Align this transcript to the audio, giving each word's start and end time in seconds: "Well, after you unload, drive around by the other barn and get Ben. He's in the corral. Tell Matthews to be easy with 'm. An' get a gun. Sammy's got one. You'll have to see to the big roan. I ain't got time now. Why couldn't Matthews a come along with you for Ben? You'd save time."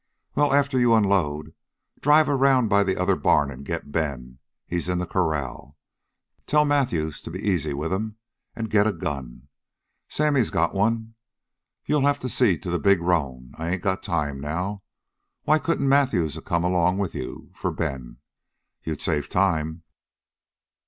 "Well, 0.33 0.51
after 0.51 0.79
you 0.79 0.95
unload, 0.95 1.53
drive 1.99 2.27
around 2.27 2.69
by 2.69 2.83
the 2.83 2.97
other 2.99 3.15
barn 3.15 3.51
and 3.51 3.63
get 3.63 3.91
Ben. 3.91 4.39
He's 4.65 4.89
in 4.89 4.97
the 4.97 5.05
corral. 5.05 5.77
Tell 6.47 6.65
Matthews 6.65 7.21
to 7.21 7.29
be 7.29 7.37
easy 7.47 7.71
with 7.75 7.93
'm. 7.93 8.15
An' 8.55 8.65
get 8.65 8.87
a 8.87 8.93
gun. 8.93 9.47
Sammy's 10.09 10.49
got 10.49 10.73
one. 10.73 11.13
You'll 11.85 12.01
have 12.01 12.17
to 12.21 12.29
see 12.29 12.57
to 12.57 12.71
the 12.71 12.79
big 12.79 12.99
roan. 12.99 13.51
I 13.59 13.69
ain't 13.69 13.83
got 13.83 14.01
time 14.01 14.39
now. 14.39 14.81
Why 15.43 15.59
couldn't 15.59 15.87
Matthews 15.87 16.35
a 16.35 16.41
come 16.41 16.63
along 16.63 16.97
with 16.97 17.13
you 17.13 17.51
for 17.53 17.71
Ben? 17.71 18.17
You'd 18.83 19.01
save 19.01 19.29
time." 19.29 19.83